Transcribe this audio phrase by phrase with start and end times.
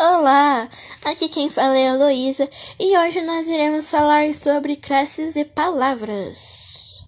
[0.00, 0.70] Olá,
[1.04, 2.48] aqui quem fala é a Heloísa
[2.78, 7.02] e hoje nós iremos falar sobre classes e palavras.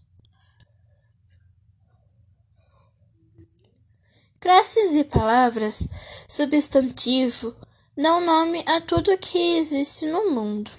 [4.40, 5.86] Classes e palavras,
[6.28, 7.54] substantivo,
[7.96, 10.72] dão nome a tudo que existe no mundo.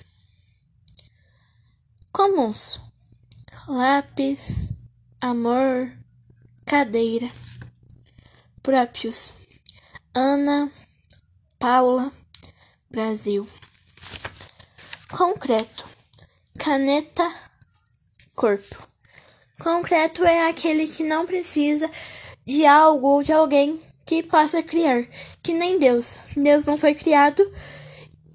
[2.12, 2.78] Comuns:
[3.70, 4.73] lápis,
[5.21, 5.98] amor,
[6.66, 7.32] cadeira.
[8.62, 9.32] Próprios:
[10.14, 10.70] Ana
[11.62, 12.12] Paula,
[12.90, 13.48] Brasil.
[15.16, 15.85] Concreto,
[16.58, 17.31] caneta,
[18.35, 18.88] corpo.
[19.59, 21.88] Concreto é aquele que não precisa
[22.44, 25.04] de algo ou de alguém que possa criar,
[25.44, 26.21] que nem Deus.
[26.35, 27.44] Deus não foi criado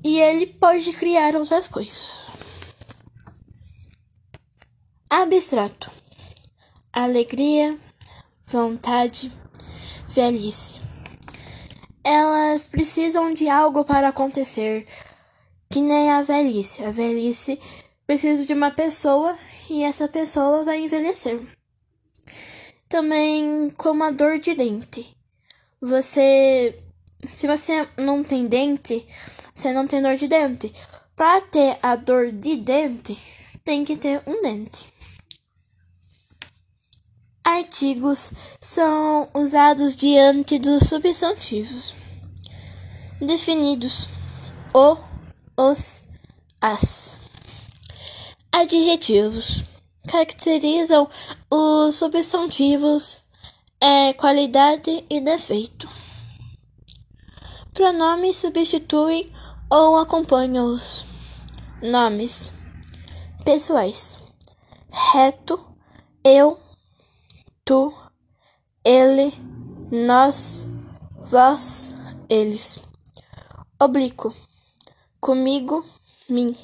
[0.05, 2.29] e ele pode criar outras coisas.
[5.11, 5.91] Abstrato,
[6.93, 7.77] alegria,
[8.47, 9.33] vontade,
[10.07, 10.86] velhice.
[12.09, 14.87] Elas precisam de algo para acontecer,
[15.69, 16.85] que nem a velhice.
[16.85, 17.59] A velhice
[18.07, 19.37] precisa de uma pessoa
[19.69, 21.45] e essa pessoa vai envelhecer.
[22.89, 25.17] Também como a dor de dente.
[25.81, 26.79] Você,
[27.25, 29.05] se você não tem dente,
[29.53, 30.73] você não tem dor de dente.
[31.17, 33.19] Para ter a dor de dente,
[33.65, 34.95] tem que ter um dente.
[37.45, 41.95] Artigos são usados diante dos substantivos
[43.21, 44.09] definidos:
[44.75, 44.97] o,
[45.57, 46.05] os,
[46.61, 47.19] as.
[48.53, 49.65] Adjetivos
[50.09, 51.09] caracterizam
[51.51, 53.23] os substantivos
[53.81, 55.89] é qualidade e defeito.
[57.75, 59.31] Pronomes substituem
[59.69, 61.05] ou acompanham os
[61.83, 62.53] nomes
[63.45, 64.19] pessoais:
[65.13, 65.61] reto,
[66.25, 66.59] eu
[67.65, 67.93] tu,
[68.85, 69.33] ele,
[69.91, 70.67] nós,
[71.31, 71.95] vós,
[72.29, 72.86] eles.
[73.79, 74.35] Oblíquo.
[75.21, 75.85] Comigo,
[76.29, 76.57] mim.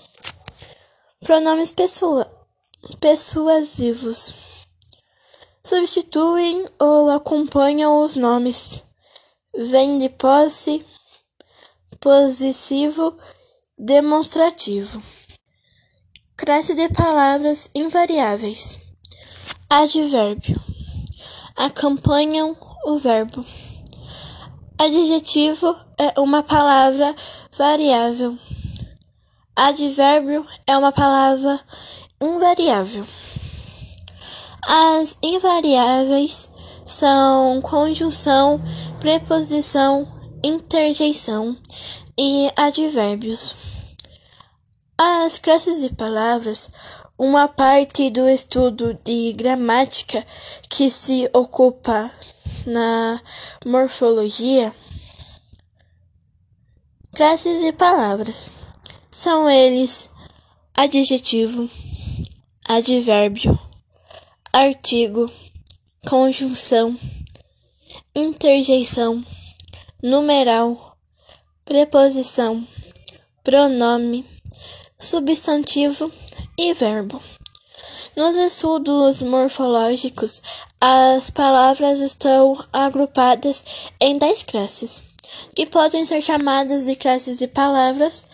[1.20, 2.27] Pronomes pessoa,
[3.00, 4.32] persuasivos.
[5.62, 8.82] Substituem ou acompanham os nomes.
[9.54, 10.87] Vem de posse,
[12.00, 13.19] possessivo,
[13.76, 15.03] demonstrativo.
[16.34, 18.81] Cresce de palavras invariáveis.
[19.69, 20.58] Advérbio
[21.56, 22.56] acompanham
[22.87, 23.44] o verbo.
[24.84, 27.15] Adjetivo é uma palavra
[27.56, 28.37] variável.
[29.54, 31.60] Advérbio é uma palavra
[32.20, 33.06] invariável.
[34.60, 36.50] As invariáveis
[36.84, 38.60] são conjunção,
[38.98, 40.12] preposição,
[40.43, 41.56] interjeição
[42.19, 43.54] e advérbios.
[44.99, 46.72] As classes de palavras
[47.19, 50.27] uma parte do estudo de gramática
[50.69, 52.11] que se ocupa
[52.67, 53.21] na
[53.65, 54.75] morfologia.
[57.15, 58.50] Classes e palavras
[59.11, 60.11] são eles
[60.75, 61.69] adjetivo,
[62.67, 63.59] advérbio,
[64.53, 65.31] artigo,
[66.09, 66.99] conjunção,
[68.15, 69.23] interjeição,
[70.03, 70.97] numeral,
[71.65, 72.67] preposição,
[73.44, 74.25] pronome,
[74.99, 76.11] substantivo
[76.56, 77.20] e verbo.
[78.16, 80.42] Nos estudos morfológicos,
[80.80, 83.64] as palavras estão agrupadas
[84.00, 85.02] em dez classes,
[85.54, 88.26] que podem ser chamadas de classes de palavras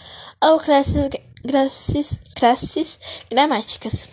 [0.42, 1.08] ou classes,
[1.46, 4.08] classes, classes gramáticas.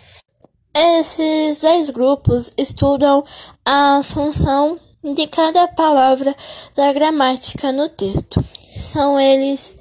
[0.74, 3.24] Esses dez grupos estudam
[3.64, 6.36] a função de cada palavra
[6.74, 8.44] da gramática no texto.
[8.76, 9.76] São eles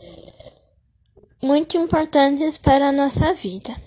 [1.41, 3.84] muito importantes para a nossa vida.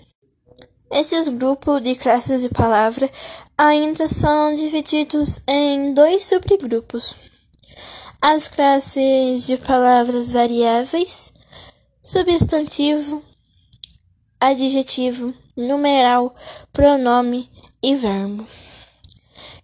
[0.91, 3.07] Esses grupos de classes de palavra
[3.55, 7.15] ainda são divididos em dois subgrupos:
[8.19, 11.31] as classes de palavras variáveis,
[12.01, 13.23] substantivo,
[14.39, 16.33] adjetivo, numeral,
[16.73, 17.51] pronome
[17.83, 18.47] e verbo,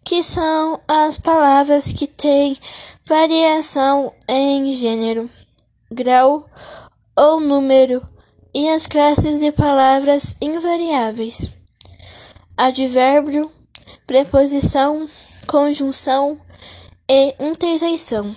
[0.03, 2.55] que são as palavras que têm
[3.03, 5.27] variação em gênero,
[5.91, 6.47] grau
[7.17, 8.14] ou número
[8.55, 11.51] e as classes de palavras invariáveis:
[12.55, 13.51] advérbio,
[14.07, 15.09] preposição,
[15.45, 16.39] conjunção
[17.09, 18.33] e interjeição,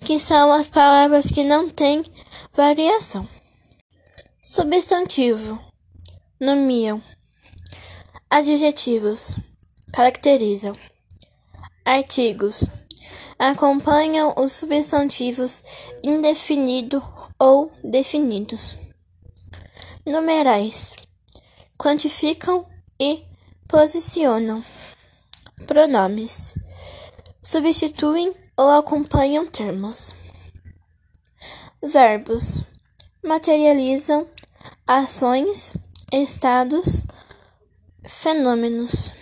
[0.00, 2.04] que são as palavras que não têm
[2.52, 3.28] variação.
[4.42, 5.64] Substantivo:
[6.40, 7.00] nomiam.
[8.28, 9.36] Adjetivos:
[9.92, 10.76] caracterizam.
[11.84, 12.64] Artigos:
[13.38, 15.62] acompanham os substantivos
[16.02, 17.00] indefinido
[17.38, 18.79] ou definidos
[20.10, 20.96] numerais,
[21.78, 22.66] quantificam
[22.98, 23.24] e
[23.68, 24.64] posicionam.
[25.66, 26.54] Pronomes
[27.40, 30.14] substituem ou acompanham termos.
[31.82, 32.62] Verbos
[33.22, 34.28] materializam
[34.86, 35.74] ações,
[36.12, 37.06] estados,
[38.04, 39.12] fenômenos.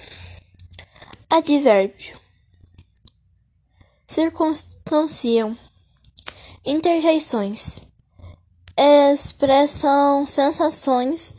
[1.30, 2.18] Advérbio
[4.06, 5.56] circunstanciam
[6.64, 7.87] interjeições
[8.78, 11.34] expressam sensações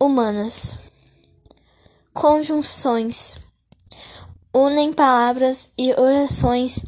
[0.00, 0.78] humanas
[2.16, 3.38] conjunções
[4.54, 6.82] unem palavras e orações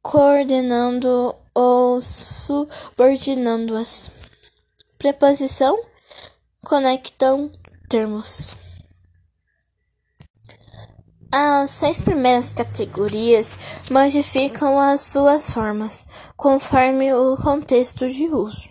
[0.00, 4.10] coordenando ou subordinando-as.
[4.96, 5.78] Preposição
[6.64, 7.50] conectam
[7.90, 8.54] termos.
[11.30, 13.58] As seis primeiras categorias
[13.90, 16.06] modificam as suas formas
[16.38, 18.70] conforme o contexto de uso,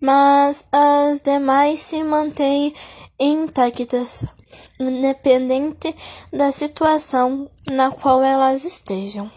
[0.00, 2.74] mas as demais se mantêm
[3.18, 4.26] intactas,
[4.78, 5.94] independente
[6.32, 9.30] da situação na qual elas estejam.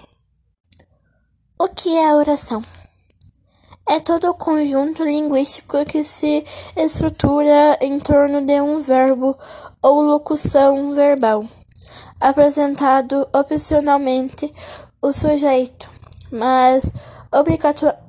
[1.58, 2.64] O que é oração?
[3.88, 6.46] É todo o conjunto linguístico que se
[6.76, 9.36] estrutura em torno de um verbo
[9.82, 11.44] ou locução verbal,
[12.20, 14.54] apresentado opcionalmente
[15.02, 15.90] o sujeito,
[16.32, 16.94] mas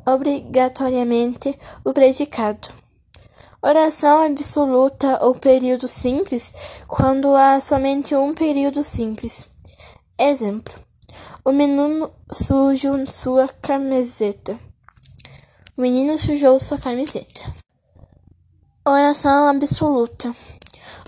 [0.07, 2.69] obrigatoriamente o predicado.
[3.63, 6.53] Oração absoluta ou período simples
[6.89, 9.49] quando há somente um período simples.
[10.19, 10.91] Exemplo
[11.43, 14.61] o menino sujou sua camiseta.
[15.77, 17.41] O menino sujou sua camiseta.
[18.87, 20.35] Oração absoluta.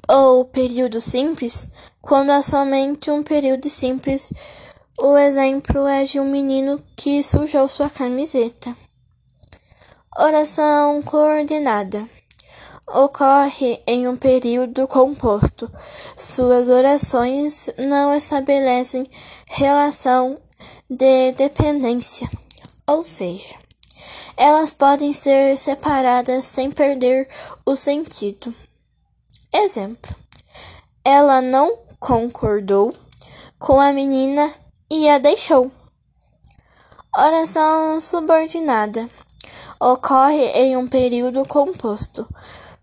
[0.09, 1.69] Ou período simples,
[2.01, 4.33] quando há somente um período simples.
[4.99, 8.75] O exemplo é de um menino que sujou sua camiseta.
[10.15, 12.07] Oração coordenada
[12.87, 15.73] ocorre em um período composto.
[16.15, 19.07] Suas orações não estabelecem
[19.47, 20.39] relação
[20.89, 22.29] de dependência,
[22.87, 23.57] ou seja,
[24.37, 27.27] elas podem ser separadas sem perder
[27.65, 28.55] o sentido.
[29.51, 30.15] Exemplo:
[31.03, 32.95] ela não concordou
[33.59, 34.53] com a menina
[34.91, 35.73] e a deixou.
[37.17, 39.09] Oração subordinada
[39.83, 42.29] ocorre em um período composto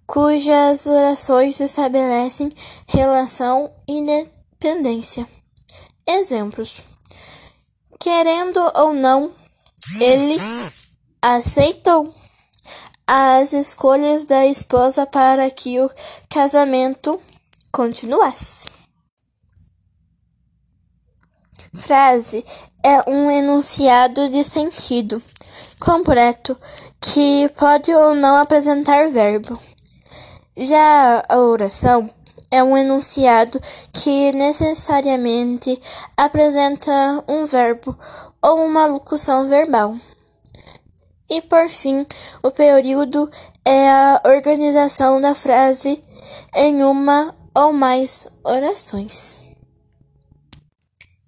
[0.06, 2.52] cujas orações estabelecem
[2.88, 5.26] relação e dependência.
[6.06, 6.82] Exemplos:
[7.98, 9.32] querendo ou não,
[10.00, 10.36] ele
[11.22, 12.14] aceitou
[13.08, 15.90] as escolhas da esposa para que o
[16.30, 17.22] casamento
[17.72, 18.68] continuasse.
[21.74, 22.44] Frase
[22.84, 25.22] é um enunciado de sentido
[25.80, 26.58] completo
[27.02, 29.60] que pode ou não apresentar verbo.
[30.58, 32.10] Já a oração
[32.52, 33.60] é um enunciado
[33.94, 35.80] que necessariamente
[36.18, 37.98] apresenta um verbo
[38.42, 39.96] ou uma locução verbal.
[41.30, 42.06] E por fim,
[42.42, 43.30] o período
[43.64, 46.04] é a organização da frase
[46.56, 49.44] em uma ou mais orações.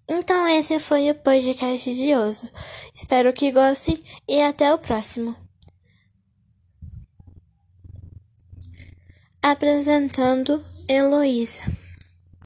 [0.09, 2.51] Então esse foi o podcast de hoje.
[2.94, 5.50] Espero que gostem e até o próximo.
[9.41, 11.81] Apresentando Heloísa.